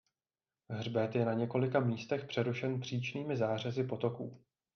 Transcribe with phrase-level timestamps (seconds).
[0.69, 4.41] Hřbet je na několika místech přerušen příčnými zářezy potoků.